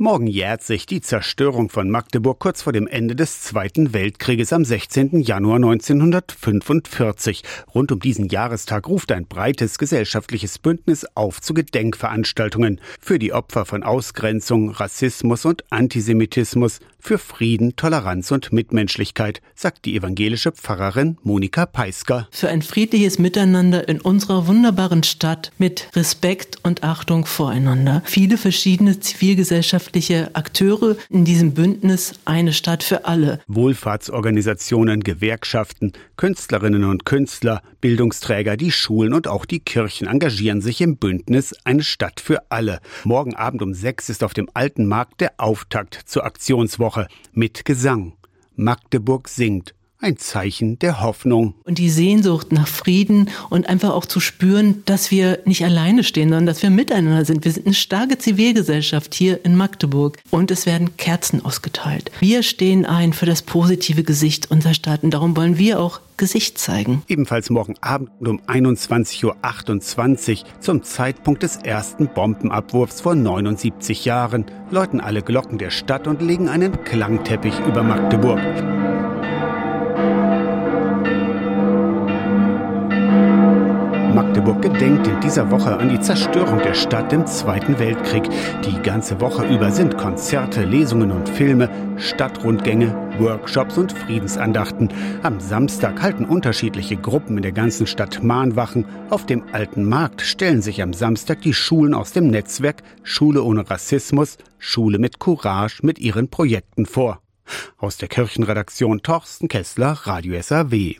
Morgen 0.00 0.28
jährt 0.28 0.62
sich 0.62 0.86
die 0.86 1.00
Zerstörung 1.00 1.70
von 1.70 1.90
Magdeburg 1.90 2.38
kurz 2.38 2.62
vor 2.62 2.72
dem 2.72 2.86
Ende 2.86 3.16
des 3.16 3.42
Zweiten 3.42 3.92
Weltkrieges 3.92 4.52
am 4.52 4.64
16. 4.64 5.22
Januar 5.22 5.56
1945. 5.56 7.42
Rund 7.74 7.90
um 7.90 7.98
diesen 7.98 8.28
Jahrestag 8.28 8.86
ruft 8.86 9.10
ein 9.10 9.26
breites 9.26 9.76
gesellschaftliches 9.76 10.60
Bündnis 10.60 11.04
auf 11.16 11.40
zu 11.40 11.52
Gedenkveranstaltungen 11.52 12.80
für 13.00 13.18
die 13.18 13.32
Opfer 13.32 13.64
von 13.64 13.82
Ausgrenzung, 13.82 14.70
Rassismus 14.70 15.44
und 15.44 15.64
Antisemitismus, 15.72 16.78
für 17.00 17.18
Frieden, 17.18 17.76
Toleranz 17.76 18.30
und 18.32 18.52
Mitmenschlichkeit, 18.52 19.40
sagt 19.54 19.84
die 19.84 19.96
evangelische 19.96 20.52
Pfarrerin 20.52 21.16
Monika 21.22 21.64
Peisker. 21.64 22.28
Für 22.30 22.48
ein 22.48 22.62
friedliches 22.62 23.18
Miteinander 23.18 23.88
in 23.88 24.00
unserer 24.00 24.46
wunderbaren 24.46 25.02
Stadt 25.04 25.52
mit 25.58 25.88
Respekt 25.94 26.58
und 26.64 26.82
Achtung 26.82 27.24
voreinander. 27.24 28.02
Viele 28.04 28.36
verschiedene 28.36 29.00
zivilgesellschaftliche 29.88 30.34
Akteure 30.34 30.96
in 31.08 31.24
diesem 31.24 31.54
Bündnis 31.54 32.14
Eine 32.24 32.52
Stadt 32.52 32.82
für 32.82 33.04
alle. 33.04 33.40
Wohlfahrtsorganisationen, 33.48 35.02
Gewerkschaften, 35.02 35.92
Künstlerinnen 36.16 36.84
und 36.84 37.04
Künstler, 37.04 37.62
Bildungsträger, 37.80 38.56
die 38.56 38.70
Schulen 38.70 39.14
und 39.14 39.28
auch 39.28 39.44
die 39.44 39.60
Kirchen 39.60 40.06
engagieren 40.06 40.60
sich 40.60 40.80
im 40.80 40.96
Bündnis 40.96 41.54
Eine 41.64 41.82
Stadt 41.82 42.20
für 42.20 42.50
alle. 42.50 42.80
Morgen 43.04 43.34
Abend 43.34 43.62
um 43.62 43.74
sechs 43.74 44.08
ist 44.08 44.22
auf 44.22 44.34
dem 44.34 44.48
Alten 44.54 44.86
Markt 44.86 45.20
der 45.20 45.32
Auftakt 45.38 46.02
zur 46.06 46.24
Aktionswoche 46.24 47.08
mit 47.32 47.64
Gesang. 47.64 48.14
Magdeburg 48.56 49.28
singt 49.28 49.74
ein 50.00 50.16
Zeichen 50.16 50.78
der 50.78 51.02
Hoffnung. 51.02 51.54
Und 51.64 51.78
die 51.78 51.90
Sehnsucht 51.90 52.52
nach 52.52 52.68
Frieden 52.68 53.30
und 53.50 53.68
einfach 53.68 53.90
auch 53.90 54.06
zu 54.06 54.20
spüren, 54.20 54.82
dass 54.84 55.10
wir 55.10 55.40
nicht 55.44 55.64
alleine 55.64 56.04
stehen, 56.04 56.28
sondern 56.28 56.46
dass 56.46 56.62
wir 56.62 56.70
miteinander 56.70 57.24
sind. 57.24 57.44
Wir 57.44 57.52
sind 57.52 57.66
eine 57.66 57.74
starke 57.74 58.18
Zivilgesellschaft 58.18 59.14
hier 59.14 59.44
in 59.44 59.56
Magdeburg 59.56 60.18
und 60.30 60.50
es 60.50 60.66
werden 60.66 60.96
Kerzen 60.96 61.44
ausgeteilt. 61.44 62.10
Wir 62.20 62.42
stehen 62.42 62.86
ein 62.86 63.12
für 63.12 63.26
das 63.26 63.42
positive 63.42 64.04
Gesicht 64.04 64.50
unserer 64.50 64.74
Stadt 64.74 65.02
und 65.02 65.12
darum 65.12 65.36
wollen 65.36 65.58
wir 65.58 65.80
auch 65.80 66.00
Gesicht 66.16 66.58
zeigen. 66.58 67.02
Ebenfalls 67.06 67.48
morgen 67.48 67.76
Abend 67.80 68.10
um 68.26 68.40
21.28 68.40 70.42
Uhr 70.42 70.48
zum 70.60 70.82
Zeitpunkt 70.82 71.42
des 71.42 71.56
ersten 71.56 72.08
Bombenabwurfs 72.08 73.00
vor 73.00 73.14
79 73.14 74.04
Jahren 74.04 74.46
läuten 74.70 75.00
alle 75.00 75.22
Glocken 75.22 75.58
der 75.58 75.70
Stadt 75.70 76.06
und 76.06 76.20
legen 76.20 76.48
einen 76.48 76.84
Klangteppich 76.84 77.54
über 77.66 77.82
Magdeburg. 77.82 78.40
Magdeburg 84.38 84.62
gedenkt 84.62 85.08
in 85.08 85.18
dieser 85.18 85.50
Woche 85.50 85.76
an 85.76 85.88
die 85.88 85.98
Zerstörung 85.98 86.58
der 86.58 86.74
Stadt 86.74 87.12
im 87.12 87.26
Zweiten 87.26 87.76
Weltkrieg. 87.80 88.22
Die 88.64 88.80
ganze 88.82 89.20
Woche 89.20 89.44
über 89.48 89.72
sind 89.72 89.98
Konzerte, 89.98 90.64
Lesungen 90.64 91.10
und 91.10 91.28
Filme, 91.28 91.68
Stadtrundgänge, 91.96 92.94
Workshops 93.18 93.76
und 93.78 93.90
Friedensandachten. 93.90 94.90
Am 95.24 95.40
Samstag 95.40 96.00
halten 96.00 96.24
unterschiedliche 96.24 96.96
Gruppen 96.96 97.36
in 97.36 97.42
der 97.42 97.50
ganzen 97.50 97.88
Stadt 97.88 98.22
Mahnwachen. 98.22 98.86
Auf 99.10 99.26
dem 99.26 99.42
Alten 99.50 99.88
Markt 99.88 100.20
stellen 100.20 100.62
sich 100.62 100.82
am 100.82 100.92
Samstag 100.92 101.42
die 101.42 101.54
Schulen 101.54 101.92
aus 101.92 102.12
dem 102.12 102.28
Netzwerk 102.28 102.84
Schule 103.02 103.42
ohne 103.42 103.68
Rassismus, 103.68 104.38
Schule 104.60 105.00
mit 105.00 105.18
Courage 105.18 105.80
mit 105.82 105.98
ihren 105.98 106.28
Projekten 106.28 106.86
vor. 106.86 107.20
Aus 107.76 107.96
der 107.96 108.06
Kirchenredaktion 108.06 109.02
Torsten 109.02 109.48
Kessler, 109.48 109.98
Radio 110.04 110.40
SAW. 110.40 110.94